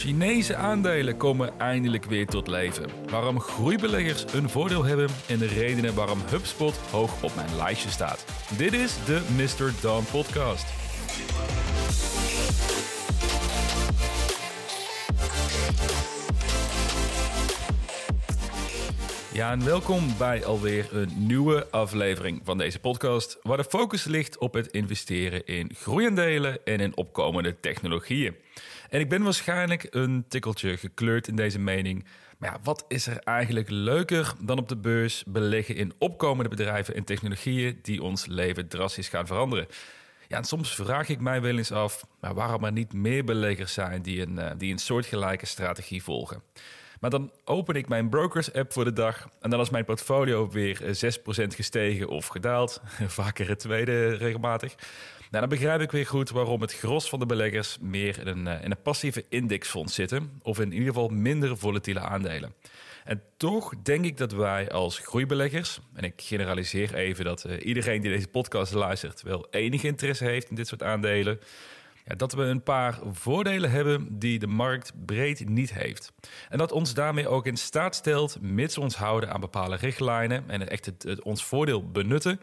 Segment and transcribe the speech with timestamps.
[0.00, 2.86] Chinese aandelen komen eindelijk weer tot leven.
[3.10, 8.24] Waarom groeibeleggers een voordeel hebben en de redenen waarom HubSpot hoog op mijn lijstje staat.
[8.56, 9.72] Dit is de Mr.
[9.80, 10.66] Dawn Podcast.
[19.32, 24.38] Ja, en welkom bij alweer een nieuwe aflevering van deze podcast, waar de focus ligt
[24.38, 28.36] op het investeren in groeiendelen en in opkomende technologieën.
[28.90, 32.04] En ik ben waarschijnlijk een tikkeltje gekleurd in deze mening.
[32.38, 36.94] Maar ja, wat is er eigenlijk leuker dan op de beurs beleggen in opkomende bedrijven
[36.94, 39.66] en technologieën die ons leven drastisch gaan veranderen?
[40.28, 43.72] Ja, en soms vraag ik mij wel eens af maar waarom er niet meer beleggers
[43.72, 46.42] zijn die een, eh, die een soortgelijke strategie volgen.
[47.00, 50.80] Maar dan open ik mijn brokers-app voor de dag en dan is mijn portfolio weer
[50.92, 52.80] 6% gestegen of gedaald.
[53.06, 54.74] Vaker het tweede regelmatig.
[55.30, 58.46] Nou, dan begrijp ik weer goed waarom het gros van de beleggers meer in een,
[58.46, 62.54] eh, in een passieve indexfonds zitten, of in ieder geval minder volatiele aandelen.
[63.04, 68.00] En toch denk ik dat wij als groeibeleggers, en ik generaliseer even dat uh, iedereen
[68.00, 71.40] die deze podcast luistert wel enig interesse heeft in dit soort aandelen,
[72.04, 76.12] ja, dat we een paar voordelen hebben die de markt breed niet heeft.
[76.48, 80.68] En dat ons daarmee ook in staat stelt, mits ons houden aan bepaalde richtlijnen en
[80.68, 82.40] echt het, ons voordeel benutten,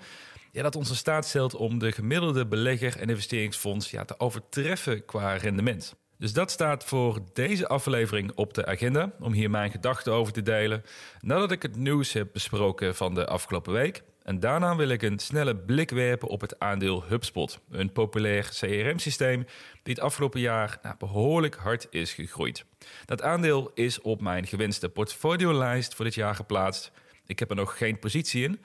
[0.51, 5.05] ja, dat ons in staat stelt om de gemiddelde belegger en investeringsfonds ja, te overtreffen
[5.05, 5.95] qua rendement.
[6.17, 10.41] Dus dat staat voor deze aflevering op de agenda om hier mijn gedachten over te
[10.41, 10.83] delen.
[11.21, 14.03] Nadat ik het nieuws heb besproken van de afgelopen week.
[14.23, 19.45] En daarna wil ik een snelle blik werpen op het aandeel HubSpot, een populair CRM-systeem
[19.83, 22.65] die het afgelopen jaar nou, behoorlijk hard is gegroeid.
[23.05, 26.91] Dat aandeel is op mijn gewenste portfoliolijst voor dit jaar geplaatst.
[27.25, 28.59] Ik heb er nog geen positie in,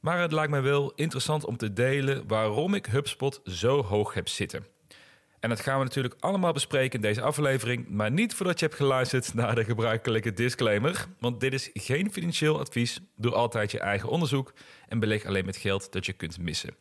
[0.00, 4.28] maar het lijkt mij wel interessant om te delen waarom ik HubSpot zo hoog heb
[4.28, 4.66] zitten.
[5.40, 8.78] En dat gaan we natuurlijk allemaal bespreken in deze aflevering, maar niet voordat je hebt
[8.78, 11.06] geluisterd naar de gebruikelijke disclaimer.
[11.18, 13.00] Want dit is geen financieel advies.
[13.16, 14.52] Doe altijd je eigen onderzoek
[14.88, 16.74] en beleg alleen met geld dat je kunt missen.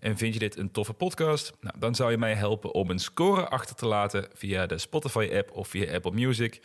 [0.00, 1.52] En vind je dit een toffe podcast?
[1.60, 5.50] Nou, dan zou je mij helpen om een score achter te laten via de Spotify-app
[5.50, 6.60] of via Apple Music.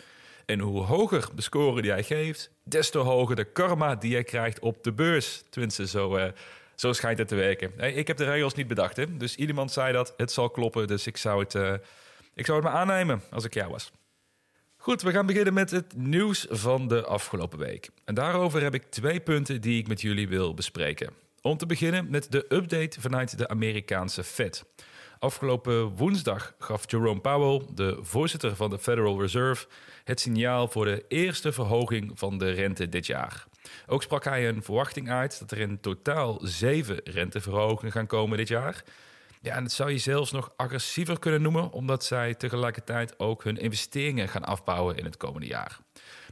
[0.49, 4.23] En hoe hoger de score die jij geeft, des te hoger de karma die jij
[4.23, 5.43] krijgt op de beurs.
[5.49, 6.25] Tenminste, zo, uh,
[6.75, 7.97] zo schijnt het te werken.
[7.97, 9.17] ik heb de regels niet bedacht, hè?
[9.17, 10.87] dus iemand zei dat het zal kloppen.
[10.87, 11.73] Dus ik zou het, uh,
[12.33, 13.91] ik zou het maar aannemen als ik jou was.
[14.77, 17.89] Goed, we gaan beginnen met het nieuws van de afgelopen week.
[18.05, 21.13] En daarover heb ik twee punten die ik met jullie wil bespreken.
[21.41, 24.65] Om te beginnen met de update vanuit de Amerikaanse Fed.
[25.19, 29.67] Afgelopen woensdag gaf Jerome Powell, de voorzitter van de Federal Reserve,
[30.03, 33.45] het signaal voor de eerste verhoging van de rente dit jaar.
[33.87, 38.47] Ook sprak hij een verwachting uit dat er in totaal zeven renteverhogingen gaan komen dit
[38.47, 38.83] jaar.
[39.41, 43.57] Ja, en dat zou je zelfs nog agressiever kunnen noemen, omdat zij tegelijkertijd ook hun
[43.57, 45.79] investeringen gaan afbouwen in het komende jaar.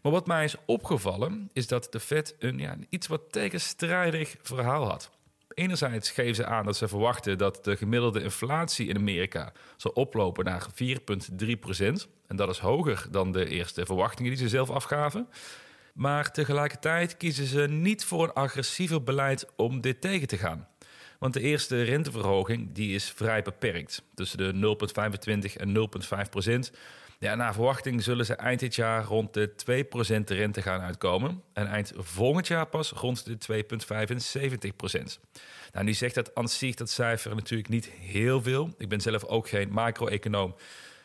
[0.02, 4.90] Maar wat mij is opgevallen, is dat de Fed een, ja, iets wat tegenstrijdig verhaal
[4.90, 5.17] had.
[5.58, 10.46] Enerzijds geven ze aan dat ze verwachten dat de gemiddelde inflatie in Amerika zal oplopen
[10.46, 10.68] naar
[11.46, 12.08] 4,3 procent.
[12.28, 15.28] En dat is hoger dan de eerste verwachtingen die ze zelf afgaven.
[15.94, 20.68] Maar tegelijkertijd kiezen ze niet voor een agressiever beleid om dit tegen te gaan.
[21.20, 24.78] Want de eerste renteverhoging die is vrij beperkt, tussen de
[25.50, 25.90] 0,25 en
[26.26, 26.72] 0,5 procent.
[27.20, 31.44] Ja, naar verwachting zullen ze eind dit jaar rond de 2% rente gaan uitkomen.
[31.54, 35.20] En eind volgend jaar pas rond de 2,75%.
[35.72, 38.74] Nou, nu zegt dat aan dat cijfer natuurlijk niet heel veel.
[38.78, 40.56] Ik ben zelf ook geen macro-econoom.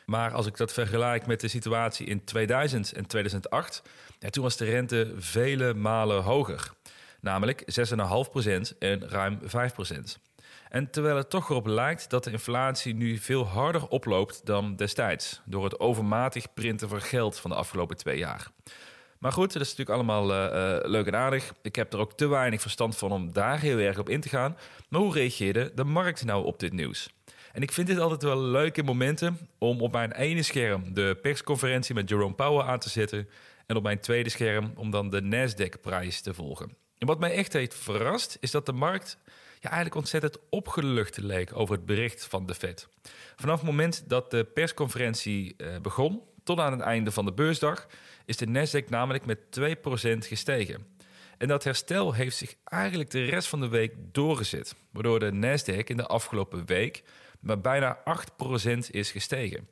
[0.06, 3.82] Maar als ik dat vergelijk met de situatie in 2000 en 2008,
[4.18, 6.72] ja, toen was de rente vele malen hoger.
[7.20, 10.18] Namelijk 6,5% en ruim 5%.
[10.72, 15.40] En terwijl het toch erop lijkt dat de inflatie nu veel harder oploopt dan destijds,
[15.44, 18.50] door het overmatig printen van geld van de afgelopen twee jaar.
[19.18, 21.52] Maar goed, dat is natuurlijk allemaal uh, leuk en aardig.
[21.62, 24.28] Ik heb er ook te weinig verstand van om daar heel erg op in te
[24.28, 24.56] gaan.
[24.88, 27.12] Maar hoe reageerde de markt nou op dit nieuws?
[27.52, 31.94] En ik vind dit altijd wel leuke momenten om op mijn ene scherm de persconferentie
[31.94, 33.28] met Jerome Powell aan te zetten.
[33.66, 36.76] En op mijn tweede scherm om dan de Nasdaq-prijs te volgen.
[36.98, 39.18] En wat mij echt heeft verrast, is dat de markt
[39.62, 42.88] ja, eigenlijk ontzettend opgelucht leek over het bericht van de Fed.
[43.36, 47.86] Vanaf het moment dat de persconferentie eh, begon, tot aan het einde van de beursdag,
[48.24, 49.68] is de Nasdaq namelijk met 2%
[50.18, 50.86] gestegen.
[51.38, 55.84] En dat herstel heeft zich eigenlijk de rest van de week doorgezet, waardoor de Nasdaq
[55.84, 57.02] in de afgelopen week
[57.40, 57.98] met bijna
[58.64, 59.68] 8% is gestegen.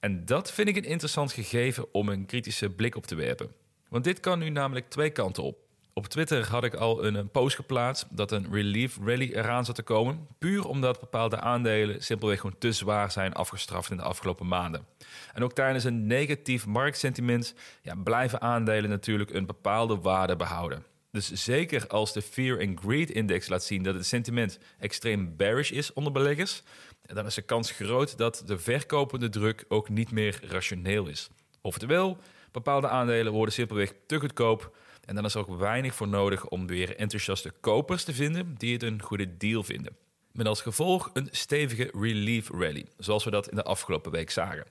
[0.00, 3.52] En dat vind ik een interessant gegeven om een kritische blik op te werpen.
[3.88, 5.63] Want dit kan nu namelijk twee kanten op.
[5.96, 9.82] Op Twitter had ik al een, post geplaatst dat een relief rally eraan zat te
[9.82, 10.26] komen.
[10.38, 14.86] Puur omdat bepaalde aandelen simpelweg gewoon te zwaar zijn afgestraft in de afgelopen maanden.
[15.32, 20.84] En ook tijdens een negatief marktsentiment ja, blijven aandelen natuurlijk een bepaalde waarde behouden.
[21.10, 25.70] Dus zeker als de Fear and Greed Index laat zien dat het sentiment extreem bearish
[25.70, 26.62] is onder beleggers,
[27.02, 31.28] dan is de kans groot dat de verkopende druk ook niet meer rationeel is.
[31.60, 32.18] Oftewel,
[32.52, 34.72] bepaalde aandelen worden simpelweg te goedkoop
[35.06, 38.72] en dan is er ook weinig voor nodig om weer enthousiaste kopers te vinden die
[38.72, 39.96] het een goede deal vinden.
[40.32, 44.64] Met als gevolg een stevige relief rally, zoals we dat in de afgelopen week zagen.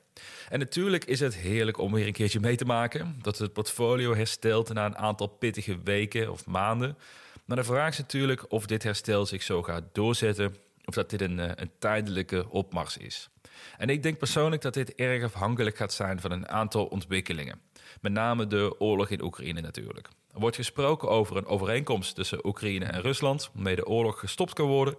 [0.49, 4.15] En natuurlijk is het heerlijk om weer een keertje mee te maken dat het portfolio
[4.15, 6.97] herstelt na een aantal pittige weken of maanden.
[7.45, 11.21] Maar de vraag is natuurlijk of dit herstel zich zo gaat doorzetten of dat dit
[11.21, 13.29] een, eh, een tijdelijke opmars is.
[13.77, 17.61] En ik denk persoonlijk dat dit erg afhankelijk gaat zijn van een aantal ontwikkelingen.
[18.01, 20.07] Met name de oorlog in Oekraïne natuurlijk.
[20.33, 24.67] Er wordt gesproken over een overeenkomst tussen Oekraïne en Rusland, waarmee de oorlog gestopt kan
[24.67, 24.95] worden.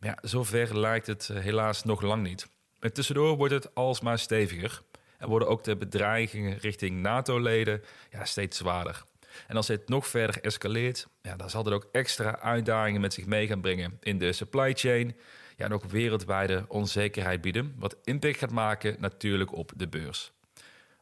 [0.00, 2.48] Maar ja, zover lijkt het eh, helaas nog lang niet.
[2.80, 4.82] En tussendoor wordt het alsmaar steviger.
[5.18, 9.04] En worden ook de bedreigingen richting NATO-leden ja, steeds zwaarder.
[9.46, 13.26] En als dit nog verder escaleert, ja, dan zal dit ook extra uitdagingen met zich
[13.26, 15.16] mee gaan brengen in de supply chain.
[15.56, 20.32] Ja, en ook wereldwijde onzekerheid bieden, wat impact gaat maken natuurlijk op de beurs.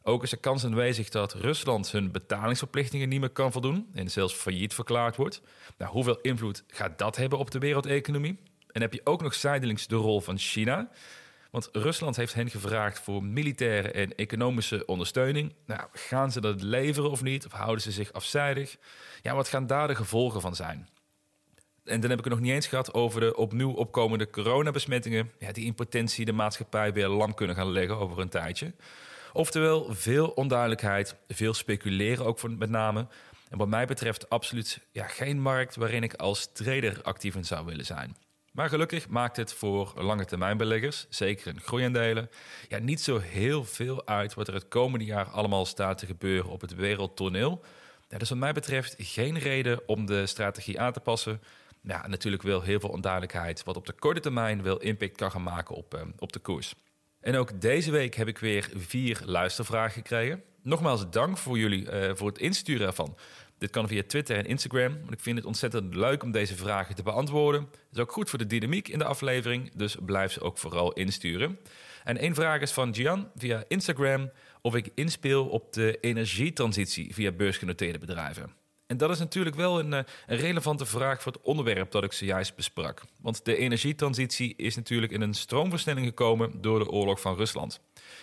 [0.07, 4.33] Ook is de kans aanwezig dat Rusland hun betalingsverplichtingen niet meer kan voldoen en zelfs
[4.33, 5.41] failliet verklaard wordt.
[5.77, 8.39] Nou, hoeveel invloed gaat dat hebben op de wereldeconomie?
[8.71, 10.89] En heb je ook nog zijdelings de rol van China.
[11.51, 15.53] Want Rusland heeft hen gevraagd voor militaire en economische ondersteuning.
[15.65, 17.45] Nou, gaan ze dat leveren of niet?
[17.45, 18.77] Of houden ze zich afzijdig?
[19.21, 20.89] Ja, wat gaan daar de gevolgen van zijn?
[21.83, 25.31] En dan heb ik het nog niet eens gehad over de opnieuw opkomende coronabesmettingen.
[25.39, 28.73] Ja, die in potentie de maatschappij weer lam kunnen gaan leggen over een tijdje.
[29.35, 33.07] Oftewel, veel onduidelijkheid, veel speculeren ook voor, met name.
[33.49, 37.65] En wat mij betreft absoluut ja, geen markt waarin ik als trader actief in zou
[37.65, 38.15] willen zijn.
[38.51, 42.29] Maar gelukkig maakt het voor lange termijn beleggers, zeker in groeiaandelen,
[42.67, 46.51] ja, niet zo heel veel uit wat er het komende jaar allemaal staat te gebeuren
[46.51, 47.63] op het wereldtoneel.
[48.09, 51.41] Ja, dus wat mij betreft geen reden om de strategie aan te passen.
[51.81, 55.43] Ja, natuurlijk wel heel veel onduidelijkheid wat op de korte termijn wel impact kan gaan
[55.43, 56.75] maken op, uh, op de koers.
[57.25, 60.43] En ook deze week heb ik weer vier luistervragen gekregen.
[60.61, 63.17] Nogmaals dank voor jullie uh, voor het insturen ervan.
[63.57, 64.97] Dit kan via Twitter en Instagram.
[64.99, 67.61] Want ik vind het ontzettend leuk om deze vragen te beantwoorden.
[67.61, 70.93] Het is ook goed voor de dynamiek in de aflevering, dus blijf ze ook vooral
[70.93, 71.59] insturen.
[72.03, 74.31] En één vraag is van Gian via Instagram
[74.61, 78.64] of ik inspeel op de energietransitie via beursgenoteerde bedrijven.
[78.87, 82.13] En dat is natuurlijk wel een, eh, een, relevante vraag voor het onderwerp dat ik
[82.13, 83.01] zojuist besprak.
[83.21, 87.79] Want de energietransitie is natuurlijk in een stroomversnelling gekomen door de oorlog van Rusland.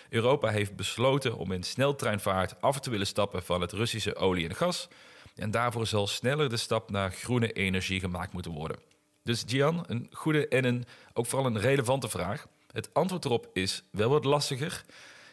[0.09, 4.55] Europa heeft besloten om in sneltreinvaart af te willen stappen van het Russische olie en
[4.55, 4.87] gas.
[5.35, 8.77] En daarvoor zal sneller de stap naar groene energie gemaakt moeten worden.
[9.23, 12.47] Dus Gian, een goede en een, ook vooral een relevante vraag.
[12.71, 14.83] Het antwoord erop is wel wat lastiger.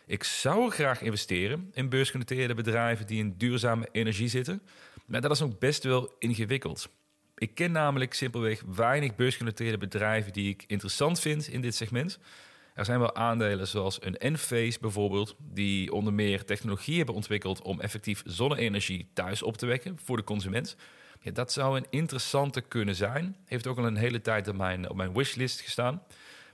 [0.06, 4.62] Ik zou graag investeren in beursgenoteerde bedrijven die in duurzame energie zitten.
[5.10, 6.88] Maar dat is ook best wel ingewikkeld.
[7.36, 12.18] Ik ken namelijk simpelweg weinig beursgenoteerde bedrijven die ik interessant vind in dit segment.
[12.74, 17.80] Er zijn wel aandelen zoals een Enphase bijvoorbeeld, die onder meer technologie hebben ontwikkeld om
[17.80, 20.76] effectief zonne-energie thuis op te wekken voor de consument.
[21.20, 23.36] Ja, dat zou een interessante kunnen zijn.
[23.44, 26.02] Heeft ook al een hele tijd op mijn, op mijn wishlist gestaan.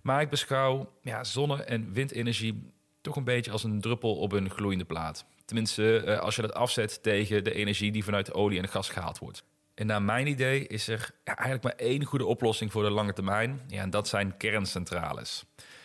[0.03, 4.51] Maar ik beschouw ja, zonne- en windenergie toch een beetje als een druppel op een
[4.51, 5.27] gloeiende plaat.
[5.47, 8.89] Tenminste, eh, als je dat afzet tegen de energie die vanuit de olie en gas
[8.89, 9.45] gehaald wordt.
[9.75, 13.61] En naar mijn idee is er eigenlijk maar één goede oplossing voor de lange termijn.
[13.69, 15.45] Ja, en dat zijn kerncentrales.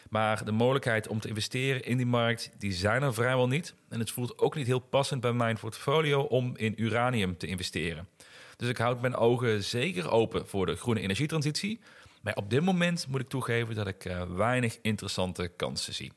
[0.10, 3.74] Maar de mogelijkheid om te investeren in die markt, die zijn er vrijwel niet.
[3.90, 8.08] En het voelt ook niet heel passend bij mijn portfolio om in uranium te investeren.
[8.56, 11.80] Dus ik houd mijn ogen zeker open voor de groene energietransitie.
[12.22, 16.12] Maar op dit moment moet ik toegeven dat ik uh, weinig interessante kansen zie.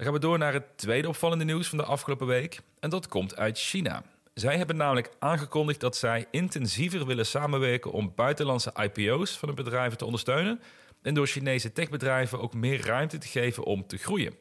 [0.00, 2.60] Dan gaan we door naar het tweede opvallende nieuws van de afgelopen week.
[2.78, 4.02] En dat komt uit China.
[4.34, 9.98] Zij hebben namelijk aangekondigd dat zij intensiever willen samenwerken om buitenlandse IPO's van hun bedrijven
[9.98, 10.60] te ondersteunen
[11.02, 14.34] en door Chinese techbedrijven ook meer ruimte te geven om te groeien.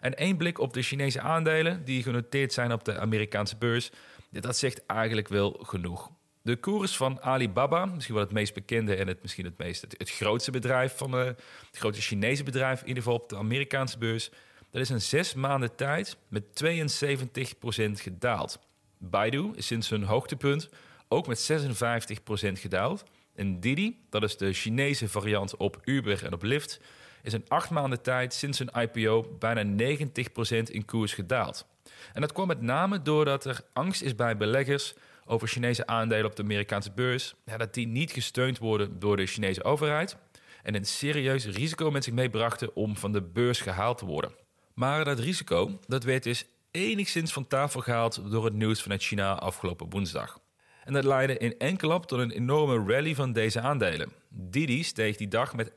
[0.00, 3.90] En één blik op de Chinese aandelen die genoteerd zijn op de Amerikaanse beurs,
[4.30, 6.10] dat zegt eigenlijk wel genoeg.
[6.42, 10.10] De koers van Alibaba, misschien wel het meest bekende en het, misschien het, meest, het,
[10.10, 14.30] grootste bedrijf van uh, het grote Chinese bedrijf, in ieder geval op de Amerikaanse beurs,
[14.70, 18.58] dat is in zes maanden tijd met 72% gedaald.
[18.98, 20.68] Baidu is sinds hun hoogtepunt
[21.08, 23.04] ook met 56% gedaald.
[23.34, 26.80] En Didi, dat is de Chinese variant op Uber en op Lyft,
[27.22, 31.66] is in acht maanden tijd sinds hun IPO bijna 90% in koers gedaald.
[32.12, 36.36] En dat kwam met name doordat er angst is bij beleggers over Chinese aandelen op
[36.36, 40.16] de Amerikaanse beurs, ja, dat die niet gesteund worden door de Chinese overheid
[40.62, 44.32] en een serieus risico met zich meebrachten om van de beurs gehaald te worden.
[44.80, 49.34] Maar dat risico, dat werd dus enigszins van tafel gehaald door het nieuws vanuit China
[49.34, 50.40] afgelopen woensdag.
[50.84, 54.12] En dat leidde in enkel op tot een enorme rally van deze aandelen.
[54.28, 55.74] Didi steeg die dag met 41%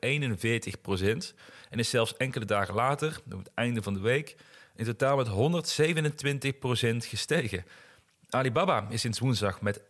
[1.70, 4.36] en is zelfs enkele dagen later, op het einde van de week,
[4.76, 7.64] in totaal met 127% gestegen.
[8.28, 9.84] Alibaba is sinds woensdag met 41%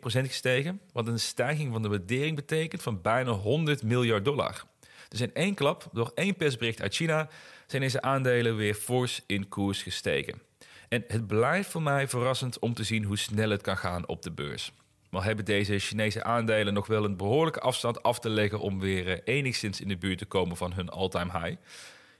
[0.00, 4.64] gestegen, wat een stijging van de waardering betekent van bijna 100 miljard dollar.
[5.08, 7.28] Dus in één klap, door één persbericht uit China,
[7.66, 10.40] zijn deze aandelen weer fors in koers gestegen.
[10.88, 14.22] En het blijft voor mij verrassend om te zien hoe snel het kan gaan op
[14.22, 14.72] de beurs.
[15.10, 19.08] Maar hebben deze Chinese aandelen nog wel een behoorlijke afstand af te leggen om weer
[19.08, 21.56] eh, enigszins in de buurt te komen van hun all-time high.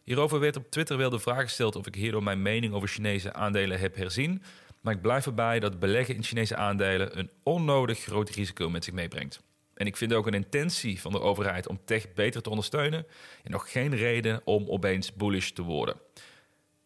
[0.04, 3.32] Hierover werd op Twitter wel de vraag gesteld of ik hierdoor mijn mening over Chinese
[3.32, 4.42] aandelen heb herzien.
[4.80, 8.94] Maar ik blijf erbij dat beleggen in Chinese aandelen een onnodig groot risico met zich
[8.94, 9.42] meebrengt.
[9.78, 13.06] En ik vind ook een intentie van de overheid om tech beter te ondersteunen
[13.44, 15.96] en nog geen reden om opeens bullish te worden.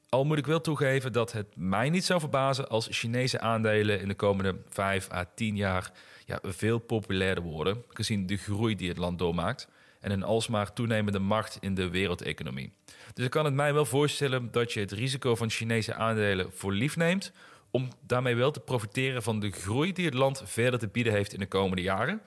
[0.09, 4.09] Al moet ik wel toegeven dat het mij niet zou verbazen als Chinese aandelen in
[4.09, 5.93] de komende 5 à 10 jaar
[6.27, 9.69] ja, veel populairder worden, gezien de groei die het land doormaakt
[10.01, 12.73] en een alsmaar toenemende macht in de wereldeconomie.
[13.15, 16.73] Dus ik kan het mij wel voorstellen dat je het risico van Chinese aandelen voor
[16.73, 17.33] lief neemt,
[17.71, 21.33] om daarmee wel te profiteren van de groei die het land verder te bieden heeft
[21.33, 22.21] in de komende jaren.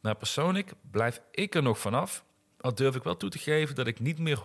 [0.00, 2.24] Maar persoonlijk blijf ik er nog vanaf
[2.60, 4.38] al durf ik wel toe te geven dat ik niet meer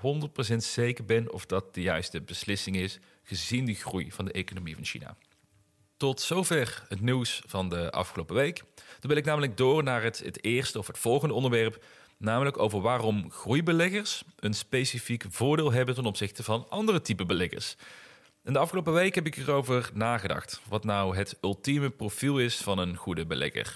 [0.53, 4.75] 100% zeker ben of dat de juiste beslissing is, gezien de groei van de economie
[4.75, 5.17] van China.
[5.97, 8.63] Tot zover het nieuws van de afgelopen week.
[8.75, 11.85] Dan wil ik namelijk door naar het, het eerste of het volgende onderwerp,
[12.17, 17.75] namelijk over waarom groeibeleggers een specifiek voordeel hebben ten opzichte van andere type beleggers.
[18.45, 22.77] En de afgelopen week heb ik erover nagedacht, wat nou het ultieme profiel is van
[22.77, 23.75] een goede belegger.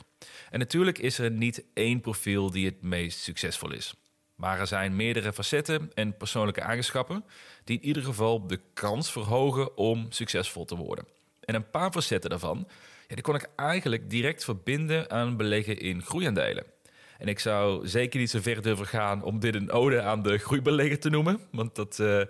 [0.50, 3.94] En natuurlijk is er niet één profiel die het meest succesvol is.
[4.36, 7.24] Maar er zijn meerdere facetten en persoonlijke eigenschappen
[7.64, 11.06] die in ieder geval de kans verhogen om succesvol te worden.
[11.40, 12.68] En een paar facetten daarvan,
[13.08, 16.64] ja, die kon ik eigenlijk direct verbinden aan beleggen in groeiaandelen.
[17.18, 20.38] En ik zou zeker niet zo ver durven gaan om dit een ode aan de
[20.38, 22.22] groeibelegger te noemen, want dat, uh,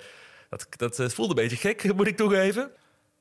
[0.50, 2.72] dat, dat eh, voelde een beetje gek, moet ik toegeven.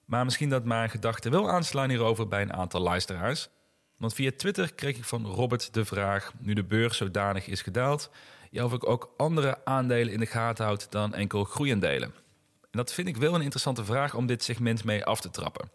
[0.05, 3.49] Maar misschien dat mijn gedachten wel aanslaan hierover bij een aantal luisteraars.
[3.97, 8.11] Want via Twitter kreeg ik van Robert de vraag, nu de beurs zodanig is gedaald,
[8.53, 12.15] of ik ook andere aandelen in de gaten houd dan enkel groeiendelen.
[12.61, 15.71] En dat vind ik wel een interessante vraag om dit segment mee af te trappen.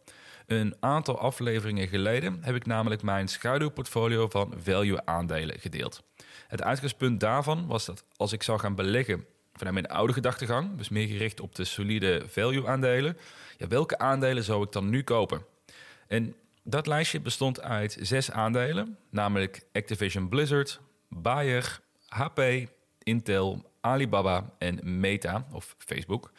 [0.46, 6.04] Een aantal afleveringen geleden heb ik namelijk mijn schaduwportfolio van value aandelen gedeeld.
[6.48, 10.90] Het uitgangspunt daarvan was dat als ik zou gaan beleggen vanuit mijn oude gedachtegang, dus
[10.90, 13.18] meer gericht op de solide value aandelen,
[13.58, 15.46] ja, welke aandelen zou ik dan nu kopen?
[16.08, 20.80] En dat lijstje bestond uit zes aandelen, namelijk Activision Blizzard,
[21.10, 22.42] Bayer, HP,
[23.04, 26.32] Intel, Alibaba en Meta of Facebook.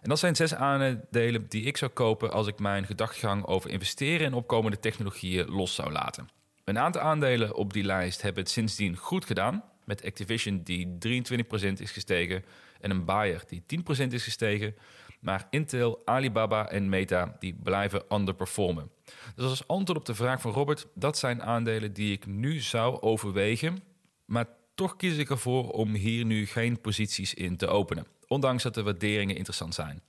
[0.00, 4.26] En dat zijn zes aandelen die ik zou kopen als ik mijn gedachtegang over investeren
[4.26, 6.28] in opkomende technologieën los zou laten.
[6.64, 9.64] Een aantal aandelen op die lijst hebben het sindsdien goed gedaan.
[9.90, 12.44] Met Activision die 23% is gestegen
[12.80, 13.62] en een Bayer die
[14.04, 14.74] 10% is gestegen.
[15.20, 18.90] Maar Intel, Alibaba en Meta die blijven underperformen.
[19.34, 23.00] Dus als antwoord op de vraag van Robert, dat zijn aandelen die ik nu zou
[23.00, 23.82] overwegen.
[24.24, 28.74] Maar toch kies ik ervoor om hier nu geen posities in te openen, ondanks dat
[28.74, 30.02] de waarderingen interessant zijn.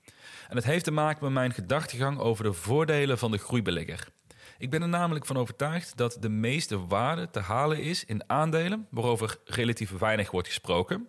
[0.49, 4.07] En het heeft te maken met mijn gedachtegang over de voordelen van de groeibelegger.
[4.61, 8.87] Ik ben er namelijk van overtuigd dat de meeste waarde te halen is in aandelen
[8.89, 11.07] waarover relatief weinig wordt gesproken,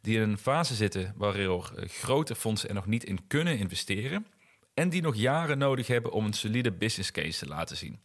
[0.00, 4.26] die in een fase zitten waarin grote fondsen er nog niet in kunnen investeren
[4.74, 8.00] en die nog jaren nodig hebben om een solide business case te laten zien.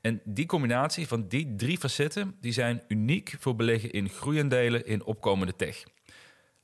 [0.00, 5.04] En die combinatie van die drie facetten die zijn uniek voor beleggen in groeiendelen in
[5.04, 5.84] opkomende tech.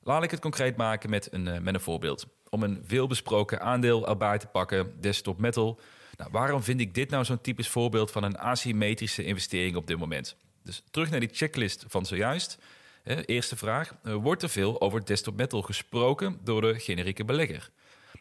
[0.03, 2.27] Laat ik het concreet maken met een, eh, met een voorbeeld.
[2.49, 5.81] Om een veelbesproken aandeel erbij te pakken, Desktop Metal.
[6.17, 9.99] Nou, waarom vind ik dit nou zo'n typisch voorbeeld van een asymmetrische investering op dit
[9.99, 10.37] moment?
[10.63, 12.59] Dus terug naar die checklist van zojuist.
[13.05, 17.71] eerste vraag: eh, wordt er veel over Desktop Metal gesproken door de generieke belegger?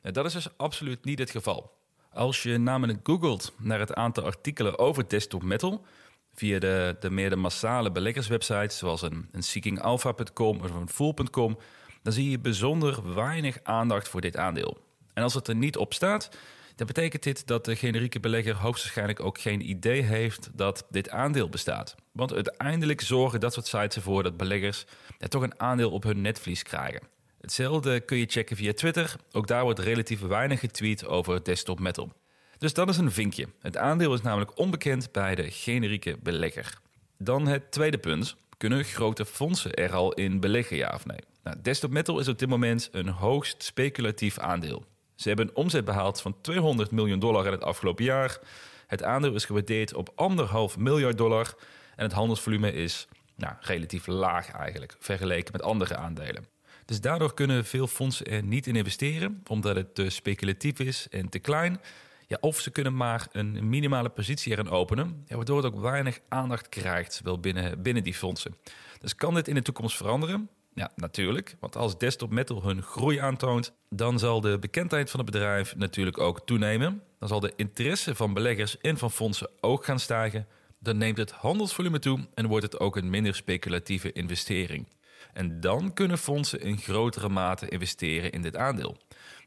[0.02, 1.72] Nou, dat is dus absoluut niet het geval.
[2.14, 5.86] Als je namelijk googelt naar het aantal artikelen over desktop metal
[6.34, 11.58] via de, de meer massale beleggerswebsites zoals een, een seekingalpha.com of een fool.com,
[12.02, 14.78] dan zie je bijzonder weinig aandacht voor dit aandeel.
[15.14, 16.30] En als het er niet op staat,
[16.76, 21.50] dan betekent dit dat de generieke belegger hoogstwaarschijnlijk ook geen idee heeft dat dit aandeel
[21.50, 21.96] bestaat.
[22.12, 24.86] Want uiteindelijk zorgen dat soort sites ervoor dat beleggers
[25.20, 27.02] er toch een aandeel op hun netvlies krijgen.
[27.42, 29.16] Hetzelfde kun je checken via Twitter.
[29.32, 32.12] Ook daar wordt relatief weinig getweet over desktop metal.
[32.58, 33.48] Dus dat is een vinkje.
[33.60, 36.80] Het aandeel is namelijk onbekend bij de generieke belegger.
[37.18, 38.36] Dan het tweede punt.
[38.58, 41.20] Kunnen grote fondsen er al in beleggen, ja of nee?
[41.44, 44.86] Nou, Desktop Metal is op dit moment een hoogst speculatief aandeel.
[45.24, 48.40] Ze hebben een omzet behaald van 200 miljoen dollar in het afgelopen jaar.
[48.88, 51.56] Het aandeel is gewaardeerd op anderhalf miljard dollar.
[51.96, 56.46] En het handelsvolume is nou, relatief laag eigenlijk, vergeleken met andere aandelen.
[56.86, 61.30] Dus daardoor kunnen veel fondsen er niet in investeren, omdat het te speculatief is en
[61.30, 61.82] te klein.
[62.28, 66.70] Ja, of ze kunnen maar een minimale positie erin openen, waardoor het ook weinig aandacht
[66.70, 68.56] krijgt, wel binnen, binnen die fondsen.
[69.00, 70.50] Dus kan dit in de toekomst veranderen?
[70.76, 71.56] Ja, natuurlijk.
[71.60, 76.18] Want als Desktop Metal hun groei aantoont, dan zal de bekendheid van het bedrijf natuurlijk
[76.18, 77.02] ook toenemen.
[77.20, 80.48] Dan zal de interesse van beleggers en van fondsen ook gaan stijgen.
[80.80, 84.88] Dan neemt het handelsvolume toe en wordt het ook een minder speculatieve investering.
[85.34, 88.98] En dan kunnen fondsen in grotere mate investeren in dit aandeel.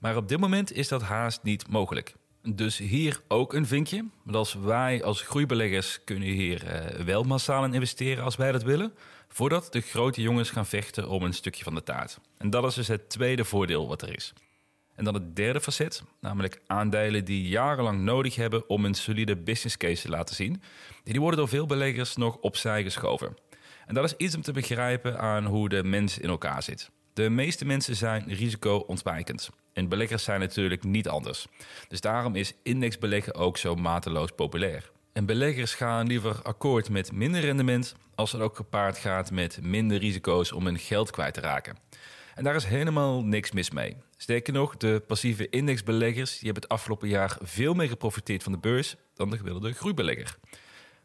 [0.00, 2.14] Maar op dit moment is dat haast niet mogelijk.
[2.42, 4.04] Dus hier ook een vinkje.
[4.22, 8.62] Want als wij als groeibeleggers kunnen hier uh, wel massaal in investeren als wij dat
[8.62, 8.92] willen.
[9.36, 12.18] Voordat de grote jongens gaan vechten om een stukje van de taart.
[12.38, 14.32] En dat is dus het tweede voordeel wat er is.
[14.94, 19.76] En dan het derde facet, namelijk aandelen die jarenlang nodig hebben om een solide business
[19.76, 20.62] case te laten zien.
[21.04, 23.36] Die worden door veel beleggers nog opzij geschoven.
[23.86, 26.90] En dat is iets om te begrijpen aan hoe de mens in elkaar zit.
[27.12, 29.50] De meeste mensen zijn risico-ontwijkend.
[29.72, 31.46] En beleggers zijn natuurlijk niet anders.
[31.88, 34.94] Dus daarom is indexbeleggen ook zo mateloos populair.
[35.16, 39.98] En beleggers gaan liever akkoord met minder rendement als het ook gepaard gaat met minder
[39.98, 41.76] risico's om hun geld kwijt te raken.
[42.34, 43.96] En daar is helemaal niks mis mee.
[44.16, 48.58] Sterker nog, de passieve indexbeleggers die hebben het afgelopen jaar veel meer geprofiteerd van de
[48.58, 50.36] beurs dan de gewilde groeibelegger.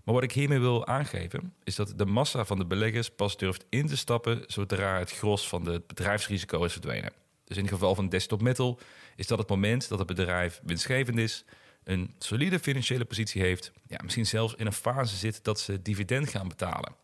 [0.03, 3.65] Maar wat ik hiermee wil aangeven, is dat de massa van de beleggers pas durft
[3.69, 7.13] in te stappen zodra het gros van het bedrijfsrisico is verdwenen.
[7.45, 8.79] Dus in het geval van Desktop Metal
[9.15, 11.45] is dat het moment dat het bedrijf winstgevend is,
[11.83, 16.29] een solide financiële positie heeft, ja, misschien zelfs in een fase zit dat ze dividend
[16.29, 16.95] gaan betalen.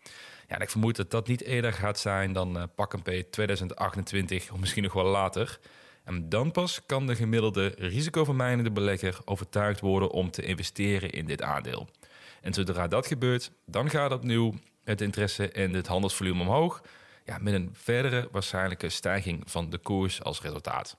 [0.48, 4.60] Ja, ik vermoed dat dat niet eerder gaat zijn dan uh, pak P 2028 of
[4.60, 5.60] misschien nog wel later.
[6.03, 11.41] En dan pas kan de gemiddelde risicovermijdende belegger overtuigd worden om te investeren in dit
[11.41, 11.88] aandeel.
[12.41, 16.82] En zodra dat gebeurt, dan gaat opnieuw het interesse en het handelsvolume omhoog.
[17.27, 20.97] Ja, met een verdere waarschijnlijke stijging van de koers als resultaat.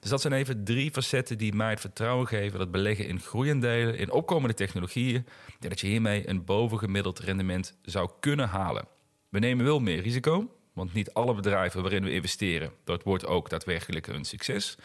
[0.00, 3.98] Dus dat zijn even drie facetten die mij het vertrouwen geven dat beleggen in groeiendelen,
[3.98, 5.26] in opkomende technologieën,
[5.58, 8.88] dat je hiermee een bovengemiddeld rendement zou kunnen halen.
[9.28, 13.50] We nemen wel meer risico, want niet alle bedrijven waarin we investeren, dat wordt ook
[13.50, 14.76] daadwerkelijk een succes.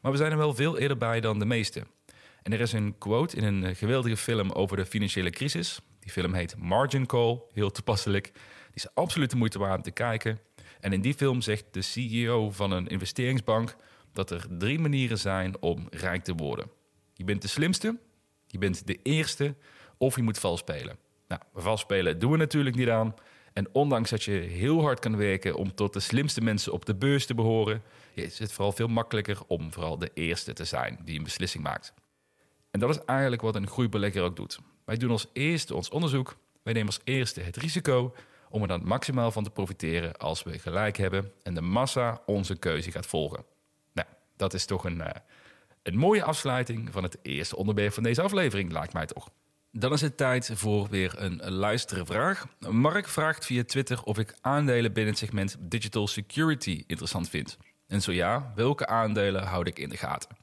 [0.00, 1.86] Maar we zijn er wel veel eerder bij dan de meeste.
[2.42, 5.80] En er is een quote in een geweldige film over de financiële crisis.
[6.04, 8.24] Die film heet Margin Call, heel toepasselijk.
[8.24, 10.38] Die is absoluut de moeite waard om te kijken.
[10.80, 13.76] En in die film zegt de CEO van een investeringsbank
[14.12, 16.70] dat er drie manieren zijn om rijk te worden.
[17.12, 17.98] Je bent de slimste,
[18.46, 19.54] je bent de eerste
[19.98, 20.98] of je moet vals spelen.
[21.28, 23.14] Nou, vals spelen doen we natuurlijk niet aan.
[23.52, 26.94] En ondanks dat je heel hard kan werken om tot de slimste mensen op de
[26.94, 27.82] beurs te behoren,
[28.14, 31.94] is het vooral veel makkelijker om vooral de eerste te zijn die een beslissing maakt.
[32.70, 34.58] En dat is eigenlijk wat een groeibelegger ook doet.
[34.84, 38.14] Wij doen als eerste ons onderzoek, wij nemen als eerste het risico
[38.48, 42.56] om er dan maximaal van te profiteren als we gelijk hebben en de massa onze
[42.56, 43.44] keuze gaat volgen.
[43.92, 45.06] Nou, dat is toch een, uh,
[45.82, 49.28] een mooie afsluiting van het eerste onderwerp van deze aflevering, lijkt mij toch.
[49.70, 52.46] Dan is het tijd voor weer een luistervraag.
[52.70, 57.56] Mark vraagt via Twitter of ik aandelen binnen het segment Digital Security interessant vind.
[57.86, 60.36] En zo ja, welke aandelen houd ik in de gaten?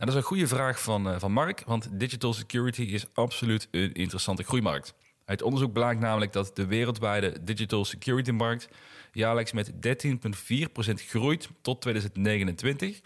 [0.00, 3.68] Nou, dat is een goede vraag van, uh, van Mark, want digital security is absoluut
[3.70, 4.94] een interessante groeimarkt.
[5.24, 8.68] Uit onderzoek blijkt namelijk dat de wereldwijde digital security markt
[9.12, 13.00] jaarlijks met 13,4% groeit tot 2029,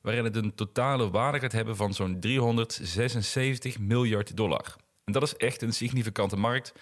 [0.00, 4.76] waarin het een totale waarde gaat hebben van zo'n 376 miljard dollar.
[5.04, 6.72] En dat is echt een significante markt.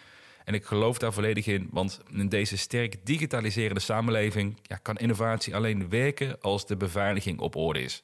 [0.44, 5.55] En ik geloof daar volledig in, want in deze sterk digitaliserende samenleving ja, kan innovatie
[5.55, 8.02] alleen werken als de beveiliging op orde is.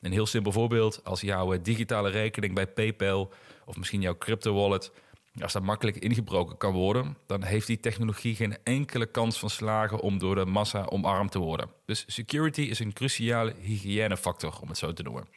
[0.00, 3.32] Een heel simpel voorbeeld, als jouw eh, digitale rekening bij PayPal
[3.64, 4.92] of misschien jouw crypto wallet,
[5.40, 10.00] als dat makkelijk ingebroken kan worden, dan heeft die technologie geen enkele kans van slagen
[10.00, 11.70] om door de massa omarmd te worden.
[11.84, 15.28] Dus security is een cruciale hygiënefactor, om het zo te noemen.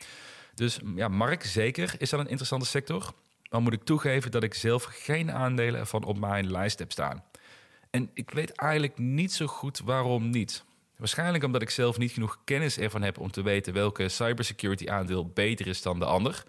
[0.55, 3.13] Dus ja, Mark, zeker is dat een interessante sector.
[3.53, 7.23] Maar moet ik toegeven dat ik zelf geen aandelen ervan op mijn lijst heb staan.
[7.89, 10.63] En ik weet eigenlijk niet zo goed waarom niet.
[11.03, 15.27] Waarschijnlijk omdat ik zelf niet genoeg kennis ervan heb om te weten welke cybersecurity aandeel
[15.27, 16.43] beter is dan de ander.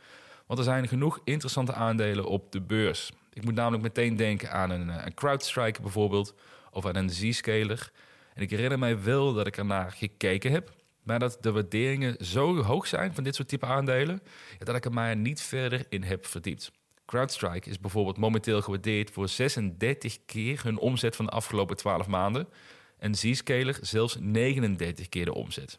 [0.46, 3.12] Want er zijn genoeg interessante aandelen op de beurs.
[3.32, 6.34] Ik moet namelijk meteen denken aan een, eh, CrowdStrike bijvoorbeeld,
[6.70, 7.90] of aan een Z-scaler.
[8.34, 10.72] En ik herinner mij wel dat ik ernaar gekeken heb.
[11.02, 14.22] maar dat de waarderingen zo hoog zijn van dit soort type aandelen,
[14.58, 16.70] dat ik er maar niet verder in heb verdiept.
[17.06, 22.48] CrowdStrike is bijvoorbeeld momenteel gewaardeerd voor 36 keer hun omzet van de afgelopen 12 maanden.
[22.98, 25.78] En Zscaler zelfs 39 keer de omzet.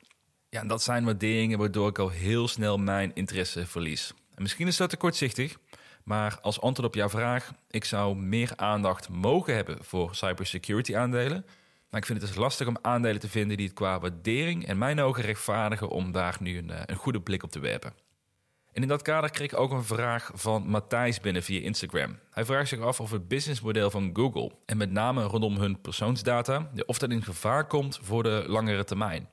[0.49, 4.13] Ja, dat zijn waarderingen waardoor ik al heel snel mijn interesse verlies.
[4.36, 5.58] En misschien is dat te kortzichtig,
[6.04, 11.45] maar als antwoord op jouw vraag, ik zou meer aandacht mogen hebben voor cybersecurity aandelen.
[11.89, 14.78] Maar ik vind het dus lastig om aandelen te vinden die het qua waardering en
[14.78, 17.93] mijn ogen rechtvaardigen om daar nu een, eh, een goede blik op te werpen.
[18.76, 22.20] En in dat kader kreeg ik ook een vraag van Matthijs binnen via Instagram.
[22.32, 26.70] Hij vraagt zich af of het businessmodel van Google, en met name rondom hun persoonsdata,
[26.86, 29.30] of dat in gevaar komt voor de langere termijn.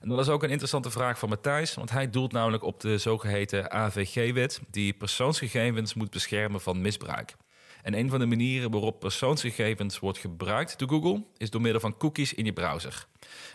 [0.00, 2.98] En dat is ook een interessante vraag van Matthijs, want hij doelt namelijk op de
[2.98, 7.36] zogeheten AVG-wet, die persoonsgegevens moet beschermen van misbruik.
[7.86, 11.96] En een van de manieren waarop persoonsgegevens wordt gebruikt door Google is door middel van
[11.96, 13.06] cookies in je browser.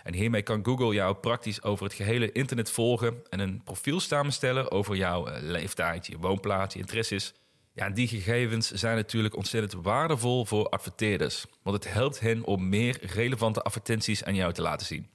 [0.04, 4.72] En hiermee kan Google jou praktisch over het gehele internet volgen en een profiel samenstellen
[4.72, 7.34] over jouw eh, leeftijd, je woonplaats, je interesses.
[7.74, 12.98] Ja, die gegevens zijn natuurlijk ontzettend waardevol voor adverteerders, want het helpt hen om meer
[13.02, 15.08] relevante advertenties aan jou te laten zien.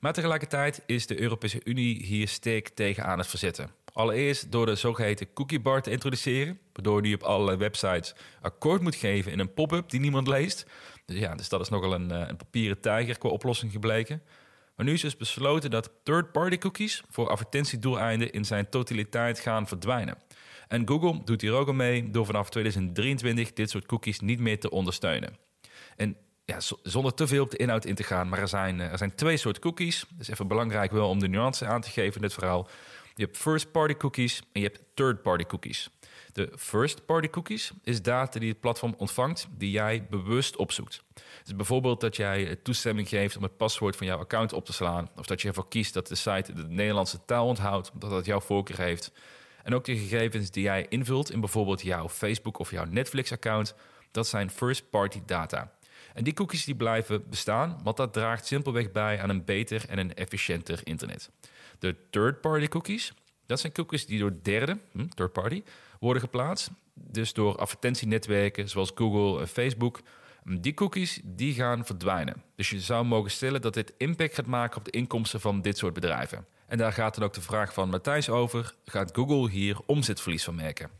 [0.00, 3.70] Maar tegelijkertijd is de Europese Unie hier sterk tegen aan het verzetten.
[3.92, 8.94] Allereerst door de zogeheten cookie bar te introduceren, waardoor je op allerlei websites akkoord moet
[8.94, 10.66] geven in een pop-up die niemand leest.
[11.06, 14.22] Dus ja, dus dat is nogal een, eh, een papieren tijger qua oplossing gebleken.
[14.76, 20.18] Maar nu is dus besloten dat third-party cookies voor advertentiedoeleinden in zijn totaliteit gaan verdwijnen.
[20.68, 24.60] En Google doet hier ook al mee door vanaf 2023 dit soort cookies niet meer
[24.60, 25.36] te ondersteunen.
[25.96, 28.90] En ja, zonder te veel op de inhoud in te gaan, maar er zijn, eh,
[28.90, 30.04] er zijn twee soorten cookies.
[30.10, 32.68] Dat is even belangrijk wel om de nuance aan te geven in dit verhaal.
[33.20, 35.90] Je hebt first-party cookies en je hebt third-party cookies.
[36.32, 41.02] De first-party cookies is data die het platform ontvangt, die jij bewust opzoekt.
[41.44, 45.10] Dus bijvoorbeeld dat jij toestemming geeft om het paswoord van jouw account op te slaan,
[45.16, 48.40] of dat je ervoor kiest dat de site de Nederlandse taal onthoudt, omdat dat jouw
[48.40, 49.12] voorkeur heeft.
[49.62, 53.74] En ook de gegevens die jij invult in bijvoorbeeld jouw Facebook of jouw Netflix-account,
[54.10, 55.72] dat zijn first-party data.
[56.14, 59.98] En die cookies die blijven bestaan, want dat draagt simpelweg bij aan een beter en
[59.98, 61.30] een efficiënter internet.
[61.80, 63.12] De third-party cookies,
[63.46, 65.62] dat zijn cookies die door derden, hm, third party,
[66.00, 66.70] worden geplaatst.
[66.94, 70.00] Dus door advertentienetwerken zoals Google en Facebook.
[70.44, 72.42] Die cookies die gaan verdwijnen.
[72.56, 75.78] Dus je zou mogen stellen dat dit impact gaat maken op de inkomsten van dit
[75.78, 76.46] soort bedrijven.
[76.66, 80.54] En daar gaat dan ook de vraag van Matthijs over: gaat Google hier omzetverlies van
[80.54, 80.90] merken?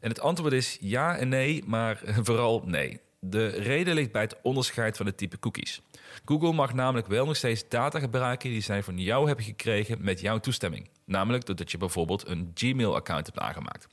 [0.00, 3.00] En het antwoord is ja en nee, maar vooral nee.
[3.20, 5.82] De reden ligt bij het onderscheid van het type cookies.
[6.24, 10.20] Google mag namelijk wel nog steeds data gebruiken die zij van jou hebben gekregen met
[10.20, 10.88] jouw toestemming.
[11.04, 13.86] Namelijk doordat je bijvoorbeeld een Gmail-account hebt aangemaakt.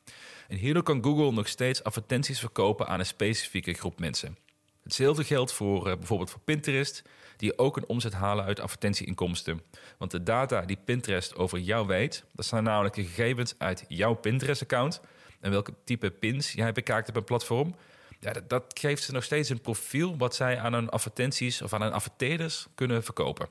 [0.48, 4.38] En hierdoor kan Google nog steeds advertenties verkopen aan een specifieke groep mensen.
[4.84, 7.04] Hetzelfde geldt voor uh, bijvoorbeeld voor Pinterest,
[7.38, 9.62] die ook een omzet halen uit advertentieinkomsten.
[9.98, 14.14] Want de data die Pinterest over jou weet, dat zijn namelijk de gegevens uit jouw
[14.14, 15.02] Pinterest-account
[15.40, 17.76] en welke type pins jij bekijkt op een platform
[18.19, 21.82] ja, dat, geeft ze nog steeds een profiel wat zij aan hun advertenties of aan
[21.82, 23.49] hun adverteerders kunnen verkopen.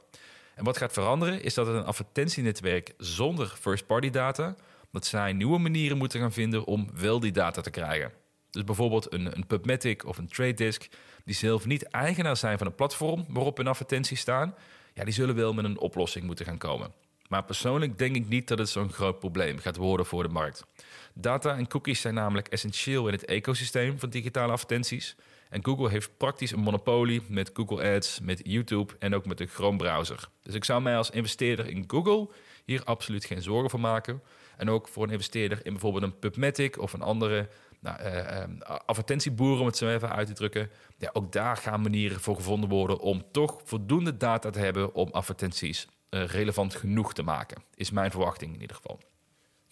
[0.54, 4.54] En wat gaat veranderen is dat het een advertentienetwerk zonder first-party data,
[4.90, 8.12] dat zij nieuwe manieren moeten gaan vinden om wel die data te krijgen.
[8.50, 10.88] Dus bijvoorbeeld een, een PubMatic of een Trade Desk,
[11.24, 14.54] die zelf niet eigenaar zijn van een platform waarop hun advertenties staan,
[14.94, 16.92] ja, die zullen wel met een oplossing moeten gaan komen.
[17.28, 20.64] Maar persoonlijk denk ik niet dat het zo'n groot probleem gaat worden voor de markt.
[21.14, 25.16] Data en cookies zijn namelijk essentieel in het ecosysteem van digitale advertenties.
[25.50, 29.46] En Google heeft praktisch een monopolie met Google Ads, met YouTube en ook met de
[29.46, 30.28] Chrome browser.
[30.42, 32.28] Dus ik zou mij als investeerder in Google
[32.64, 34.22] hier absoluut geen zorgen voor maken.
[34.56, 37.48] En ook voor een investeerder in bijvoorbeeld een PubMatic of een andere
[37.80, 40.70] nou, uh, advertentieboer, om het zo even uit te drukken.
[40.98, 45.08] Ja, ook daar gaan manieren voor gevonden worden om toch voldoende data te hebben om
[45.12, 45.88] advertenties
[46.22, 47.62] relevant genoeg te maken.
[47.74, 48.98] Is mijn verwachting in ieder geval.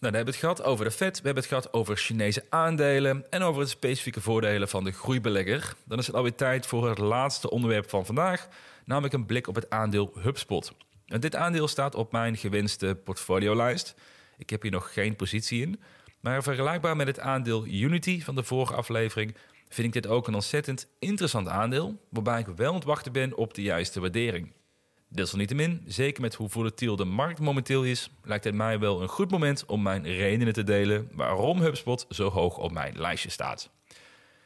[0.03, 2.45] Nou, dan hebben we het gehad over de Fed, we hebben het gehad over Chinese
[2.51, 5.75] aandelen en over de specifieke voordelen van de groeibelegger.
[5.85, 8.49] Dan is het alweer tijd voor het laatste onderwerp van vandaag,
[8.85, 10.73] namelijk een blik op het aandeel HubSpot.
[11.07, 13.95] En dit aandeel staat op mijn gewenste portfoliolijst.
[14.37, 15.81] Ik heb hier nog geen positie in,
[16.21, 19.37] maar vergelijkbaar met het aandeel Unity van de vorige aflevering
[19.69, 23.37] vind ik dit ook een ontzettend interessant aandeel, waarbij ik wel aan het wachten ben
[23.37, 24.53] op de juiste waardering.
[25.15, 29.31] Desalniettemin, zeker met hoe volatiel de markt momenteel is, lijkt het mij wel een goed
[29.31, 33.71] moment om mijn redenen te delen waarom HubSpot zo hoog op mijn lijstje staat.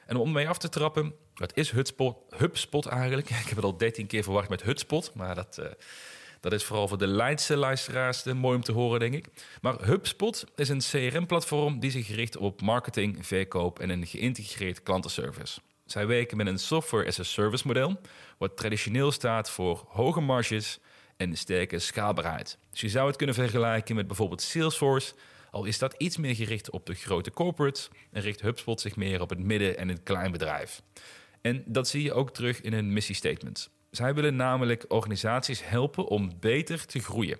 [0.06, 3.30] En om mee af te trappen, wat is HubSpot, HubSpot eigenlijk?
[3.44, 5.66] Ik heb het al 13 keer verwacht met HubSpot, maar dat, uh,
[6.40, 9.26] dat is vooral voor de Leidse luisteraars mooi om te horen, denk ik.
[9.60, 15.60] Maar HubSpot is een CRM-platform die zich richt op marketing, verkoop en een geïntegreerd klantenservice.
[15.86, 18.00] Zij werken met een software as a service model,
[18.38, 20.78] wat traditioneel staat voor hoge marges
[21.16, 22.58] en sterke schaalbaarheid.
[22.70, 25.14] Dus je zou het kunnen vergelijken met bijvoorbeeld Salesforce,
[25.50, 29.20] al is dat iets meer gericht op de grote corporates en richt HubSpot zich meer
[29.20, 30.82] op het midden- en het kleinbedrijf.
[31.40, 33.70] En dat zie je ook terug in hun missiestatement.
[33.90, 37.38] Zij willen namelijk organisaties helpen om beter te groeien.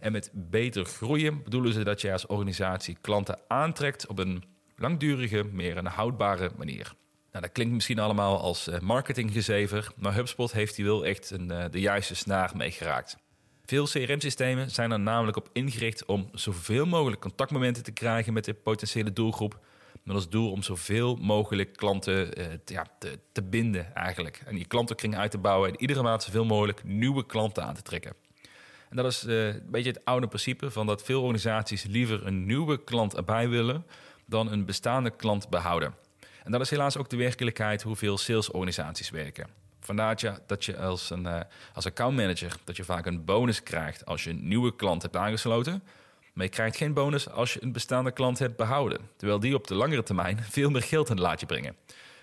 [0.00, 4.44] En met beter groeien bedoelen ze dat je als organisatie klanten aantrekt op een
[4.76, 6.92] langdurige, meer een houdbare manier.
[7.32, 11.50] Nou, dat klinkt misschien allemaal als eh, marketinggezever, maar HubSpot heeft hier wel echt een,
[11.50, 13.16] eh, de juiste snaar mee geraakt.
[13.64, 18.54] Veel CRM-systemen zijn er namelijk op ingericht om zoveel mogelijk contactmomenten te krijgen met de
[18.54, 19.58] potentiële doelgroep.
[20.02, 24.42] Met als doel om zoveel mogelijk klanten eh, te, ja, te, te, binden eigenlijk.
[24.46, 27.82] En die klantenkring uit te bouwen en iedere maand zoveel mogelijk nieuwe klanten aan te
[27.82, 28.14] trekken.
[28.90, 32.84] En dat is een beetje het oude principe van dat veel organisaties liever een nieuwe
[32.84, 33.86] klant erbij willen
[34.26, 36.01] dan een bestaande klant behouden.
[36.44, 39.46] En dat is helaas ook de werkelijkheid hoeveel salesorganisaties werken.
[39.80, 41.40] Vandaar dat je, als, een, uh,
[41.74, 45.82] als accountmanager dat je vaak een bonus krijgt als je een nieuwe klant hebt aangesloten.
[46.32, 48.98] Maar je krijgt geen bonus als je een bestaande klant hebt behouden.
[49.16, 51.76] Terwijl die op de langere termijn veel meer geld in het laadje brengen.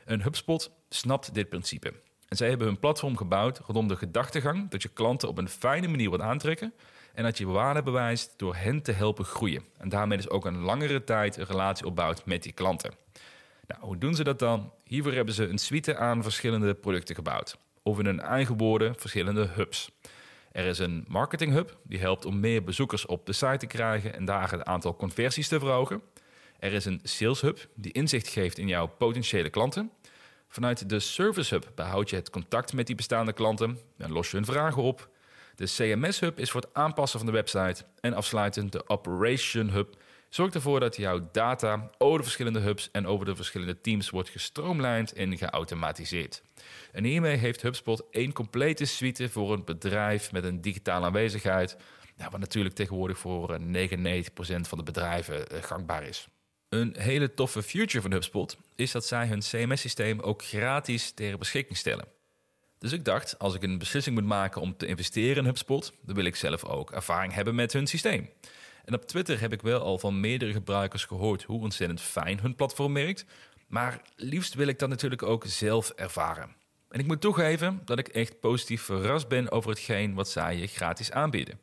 [0.06, 1.94] Een HubSpot snapt dit principe.
[2.28, 5.88] En zij hebben hun platform gebouwd rondom de gedachtegang dat je klanten op een fijne
[5.88, 6.74] manier wilt aantrekken.
[7.14, 9.64] En dat je waarde bewijst door hen te helpen groeien.
[9.78, 12.92] En daarmee dus ook een langere tijd een relatie opbouwt met die klanten.
[13.70, 14.74] Nou, hoe doen ze dat dan?
[14.84, 17.58] Hiervoor hebben ze een suite aan verschillende producten gebouwd.
[17.84, 19.92] Of in hun eigen woorden verschillende hubs.
[20.52, 24.14] Er is een marketing hub die helpt om meer bezoekers op de site te krijgen
[24.14, 26.02] en daar het aantal conversies te verhogen.
[26.60, 29.92] Er is een sales hub die inzicht geeft in jouw potentiële klanten.
[30.48, 34.36] Vanuit de Service Hub behoud je het contact met die bestaande klanten en los je
[34.36, 35.10] hun vragen op.
[35.56, 37.84] De CMS Hub is voor het aanpassen van de website.
[38.00, 39.96] En afsluitend de Operation Hub
[40.30, 44.30] zorgt ervoor dat jouw data over de verschillende hubs en over de verschillende teams wordt
[44.30, 46.44] gestroomlijnd en geautomatiseerd.
[46.92, 51.78] En hiermee heeft HubSpot één complete suite voor een bedrijf met een digitale aanwezigheid,
[52.18, 53.64] nou, wat natuurlijk tegenwoordig voor 99%
[54.62, 56.28] van de bedrijven eh, gangbaar is.
[56.70, 61.78] Een hele toffe future van HubSpot is dat zij hun CMS-systeem ook gratis ter beschikking
[61.78, 62.06] stellen.
[62.80, 66.16] Dus ik dacht, als ik een beslissing moet maken om te investeren in HubSpot, dan
[66.16, 68.30] wil ik zelf ook ervaring hebben met hun systeem.
[68.86, 72.56] En op Twitter heb ik wel al van meerdere gebruikers gehoord hoe ontzettend fijn hun
[72.56, 73.26] platform werkt.
[73.68, 76.56] Maar liefst wil ik dat natuurlijk ook zelf ervaren.
[76.90, 80.68] En ik moet toegeven dat ik echt positief verrast ben over hetgeen wat zij je
[80.68, 81.60] gratis aanbieden.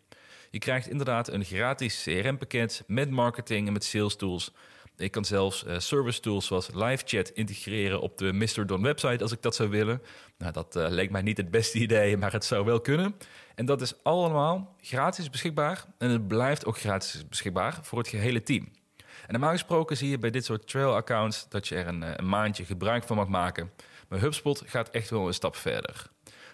[0.50, 4.52] Je krijgt inderdaad een gratis CRM-pakket met marketing en met sales tools.
[4.96, 8.66] Ik kan zelfs uh, service tools zoals live chat integreren op de Mr.
[8.66, 10.02] Don website als ik dat zou willen.
[10.38, 13.16] Nou, dat uh, leek mij niet het beste idee, maar het zou wel kunnen.
[13.56, 18.42] En dat is allemaal gratis beschikbaar en het blijft ook gratis beschikbaar voor het gehele
[18.42, 18.68] team.
[18.96, 22.28] En normaal gesproken zie je bij dit soort trail-accounts dat je er een, eh, een
[22.28, 23.70] maandje gebruik van mag maken.
[24.08, 26.06] Maar HubSpot gaat echt wel een stap verder.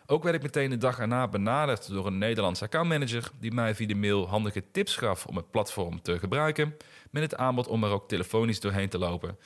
[0.06, 3.86] Ook werd ik meteen de dag erna benaderd door een Nederlandse accountmanager die mij via
[3.86, 6.76] de mail handige tips gaf om het platform te gebruiken,
[7.10, 9.38] met het aanbod om er ook telefonisch doorheen te lopen.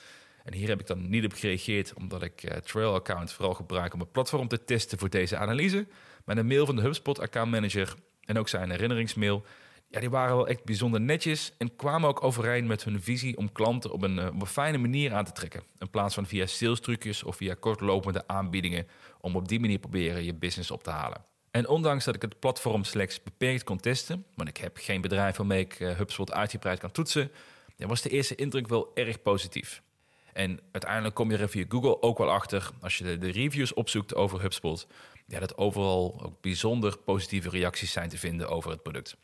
[0.44, 3.94] En hier heb ik dan niet op gereageerd, omdat ik uh, Trail Account vooral gebruik
[3.94, 5.86] om het platform te testen voor deze analyse.
[6.26, 9.44] Maar de mail van de HubSpot accountmanager en ook zijn herinneringsmail,
[9.88, 13.52] ja, die waren wel echt bijzonder netjes en kwamen ook overeen met hun visie om
[13.52, 15.62] klanten op een, uh, op een fijne manier aan te trekken.
[15.78, 18.86] In plaats van via sales trucjes of via kortlopende aanbiedingen
[19.20, 21.24] om op die manier proberen je business op te halen.
[21.50, 25.36] En ondanks dat ik het platform slechts beperkt kon testen, want ik heb geen bedrijf
[25.36, 27.30] waarmee ik uh, HubSpot uitgebreid kan toetsen,
[27.76, 29.82] was de eerste indruk wel erg positief.
[30.32, 34.14] En uiteindelijk kom je er via Google ook wel achter, als je de reviews opzoekt
[34.14, 34.86] over HubSpot,
[35.26, 39.16] ja, dat overal ook bijzonder positieve reacties zijn te vinden over het product.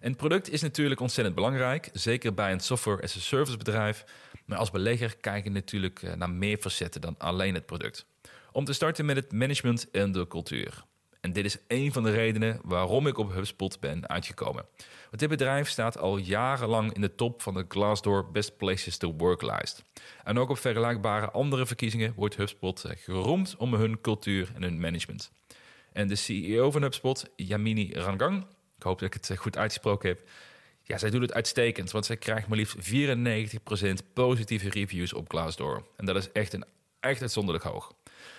[0.00, 4.04] En het product is natuurlijk ontzettend belangrijk, zeker bij een software as a service bedrijf.
[4.44, 8.06] Maar als belegger kijk je natuurlijk eh, naar meer facetten dan alleen het product.
[8.52, 10.84] Om te starten met het management en de cultuur.
[11.24, 14.66] En dit is een van de redenen waarom ik op HubSpot ben uitgekomen.
[14.76, 19.14] Want dit bedrijf staat al jarenlang in de top van de Glassdoor Best Places to
[19.16, 19.84] Work lijst.
[20.24, 24.80] En ook op vergelijkbare andere verkiezingen wordt HubSpot eh, geroemd om hun cultuur en hun
[24.80, 25.32] management.
[25.92, 30.08] En de CEO van HubSpot, Yamini Rangang, ik hoop dat ik het eh, goed uitgesproken
[30.08, 30.28] heb.
[30.82, 35.86] Ja, zij doet het uitstekend, want zij krijgt maar liefst 94% positieve reviews op Glassdoor.
[35.96, 36.64] En dat is echt, een,
[37.04, 37.92] echt uitzonderlijk hoog.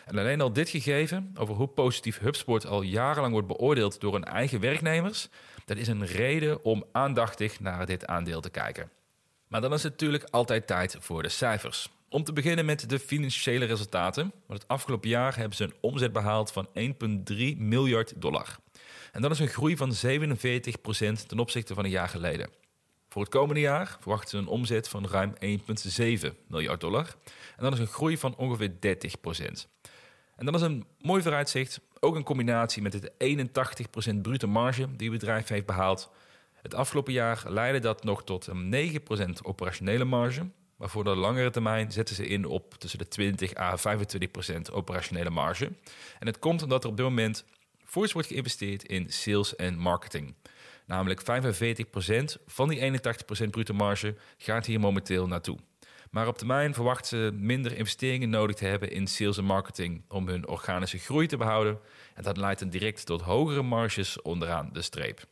[0.06, 4.24] En alleen al dit gegeven over hoe positief HubSpot al jarenlang wordt beoordeeld door hun
[4.24, 5.30] eigen werknemers,
[5.66, 8.90] dat is een reden om aandachtig naar dit aandeel te kijken.
[9.48, 11.90] Maar dan is het natuurlijk altijd tijd voor de cijfers.
[12.10, 14.32] Om te beginnen met de financiële resultaten.
[14.48, 18.58] Want het afgelopen jaar hebben ze een omzet behaald van 1,3 miljard dollar.
[19.12, 22.50] En dat is een groei van 47% ten opzichte van een jaar geleden.
[23.16, 27.16] Voor het komende jaar verwachten ze een omzet van ruim 1,7 miljard dollar.
[27.58, 28.76] En dat is een groei van ongeveer 30%.
[30.36, 33.38] En dat is een mooi vooruitzicht, ook een combinatie met de
[34.16, 36.12] 81% brute marge die het bedrijf heeft behaald.
[36.54, 40.50] Het afgelopen jaar leidde dat nog tot een 9% operationele marge.
[40.78, 45.30] Maar voor de langere termijn zetten ze in op tussen de 20 à 25% operationele
[45.30, 45.66] marge.
[46.20, 47.46] En het komt omdat er op dit moment
[47.86, 50.36] fors wordt geïnvesteerd in sales en marketing.
[50.86, 53.00] Namelijk 45% van die
[53.46, 55.58] 81% bruto marge gaat hier momenteel naartoe.
[56.12, 60.28] Maar op termijn verwachten ze minder investeringen nodig te hebben in sales en marketing om
[60.28, 61.80] hun organische groei te behouden.
[62.14, 65.26] En dat leidt dan direct tot hogere marges onderaan de streep.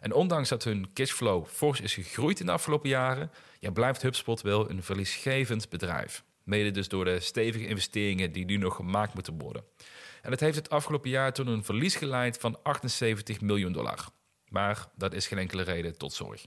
[0.00, 4.40] En ondanks dat hun cashflow fors is gegroeid in de afgelopen jaren, ja, blijft HubSpot
[4.40, 6.24] wel een verliesgevend bedrijf.
[6.44, 9.64] Mede dus door de stevige investeringen die nu nog gemaakt moeten worden.
[10.22, 14.08] En dat heeft het afgelopen jaar tot een verlies geleid van 78 miljoen dollar.
[14.50, 16.46] Maar dat is geen enkele reden tot zorg.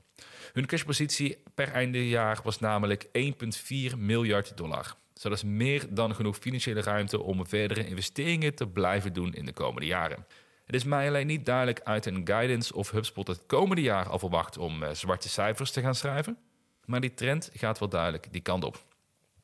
[0.53, 4.95] Hun cashpositie per einde jaar was namelijk 1,4 miljard dollar.
[5.13, 9.45] Dus dat is meer dan genoeg financiële ruimte om verdere investeringen te blijven doen in
[9.45, 10.25] de komende jaren.
[10.65, 14.19] Het is mij alleen niet duidelijk uit een guidance of HubSpot het komende jaar al
[14.19, 16.37] verwacht om uh, zwarte cijfers te gaan schrijven.
[16.85, 18.83] Maar die trend gaat wel duidelijk die kant op.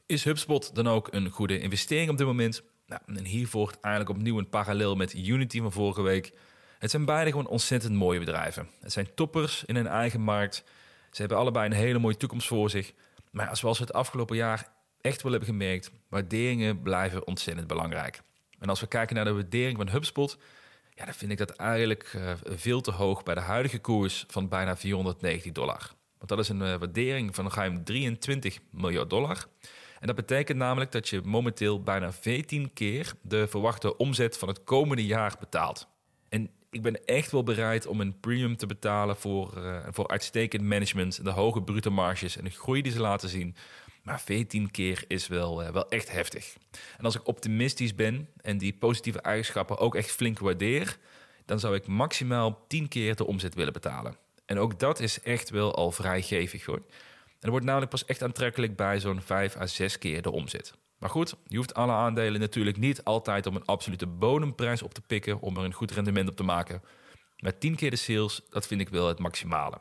[0.06, 2.64] Is HubSpot dan ook een goede investering op dit moment?
[2.88, 6.34] Nou, en hier volgt eigenlijk opnieuw een parallel met Unity van vorige week.
[6.80, 8.70] Het zijn beide gewoon ontzettend mooie bedrijven.
[8.80, 10.64] Het zijn toppers in hun eigen markt.
[11.12, 12.94] Ze hebben allebei een hele mooie toekomst voor zich.
[13.32, 18.22] Maar zoals we het afgelopen jaar echt wel hebben gemerkt, waarderingen blijven ontzettend belangrijk.
[18.60, 20.38] En als we kijken naar de waardering van HubSpot,
[20.94, 24.48] ja, dan vind ik dat eigenlijk uh, veel te hoog bij de huidige koers van
[24.48, 25.92] bijna 490 dollar.
[26.18, 29.46] Want dat is een uh, waardering van ruim 23 miljard dollar.
[30.00, 34.64] En dat betekent namelijk dat je momenteel bijna 14 keer de verwachte omzet van het
[34.64, 35.88] komende jaar betaalt.
[36.78, 41.24] Ik ben echt wel bereid om een premium te betalen voor, uh, voor uitstekend management,
[41.24, 43.56] de hoge brute marges en de groei die ze laten zien.
[44.04, 46.56] Maar 14 keer is wel, uh, wel echt heftig.
[46.98, 50.98] En als ik optimistisch ben en die positieve eigenschappen ook echt flink waardeer,
[51.46, 54.18] dan zou ik maximaal 10 keer de omzet willen betalen.
[54.46, 56.82] En ook dat is echt wel al vrijgevig hoor.
[57.40, 60.74] En wordt namelijk pas echt aantrekkelijk bij zo'n 5 à 6 keer de omzet.
[61.00, 65.02] Maar goed, je hoeft alle aandelen natuurlijk niet altijd om een absolute bodemprijs op te
[65.02, 66.82] pikken om er een goed rendement op te maken.
[67.38, 69.78] Met 10 keer de sales, dat vind ik wel het maximale.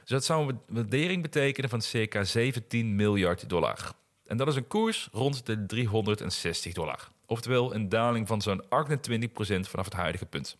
[0.00, 3.92] Dus dat zou een waardering betekenen van circa 17 miljard dollar.
[4.26, 7.08] En dat is een koers rond de 360 dollar.
[7.26, 8.66] Oftewel een daling van zo'n 28%
[9.60, 10.56] vanaf het huidige punt.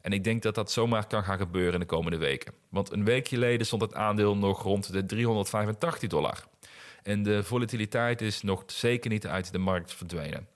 [0.00, 2.52] En ik denk dat dat zomaar kan gaan gebeuren in de komende weken.
[2.68, 6.44] Want een week geleden stond het aandeel nog rond de 385 dollar.
[7.08, 10.48] En de volatiliteit is nog zeker niet uit de markt verdwenen.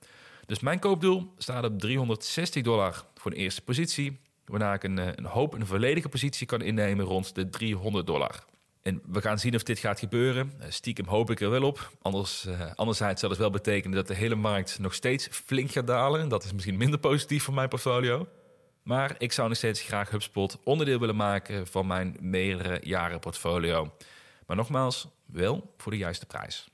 [0.47, 4.21] Dus mijn koopdoel staat op 360 dollar voor de eerste positie.
[4.45, 8.45] Waarna ik een, eh, een hoop een volledige positie kan innemen rond de 300 dollar.
[8.83, 10.53] En we gaan zien of dit gaat gebeuren.
[10.59, 11.91] Eh, stiekem hoop ik er wel op.
[12.03, 15.87] Anders, uh, anderzijds zal het wel betekenen dat de hele markt nog steeds flink gaat
[15.87, 16.29] dalen.
[16.29, 18.29] Dat is misschien minder positief voor mijn portfolio.
[18.83, 23.93] Maar ik zou nog steeds graag HubSpot onderdeel willen maken van mijn meerdere jaren portfolio.
[24.47, 26.71] Maar nogmaals, wel voor de juiste prijs.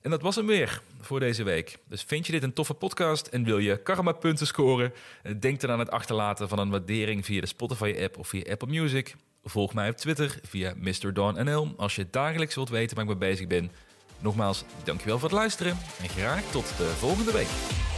[0.00, 1.78] En dat was hem weer voor deze week.
[1.88, 4.92] Dus vind je dit een toffe podcast en wil je karma-punten scoren?
[5.38, 9.14] Denk dan aan het achterlaten van een waardering via de Spotify-app of via Apple Music.
[9.44, 13.46] Volg mij op Twitter via MrDawnNL als je dagelijks wilt weten waar ik mee bezig
[13.46, 13.70] ben.
[14.18, 17.97] Nogmaals, dankjewel voor het luisteren en graag tot de volgende week.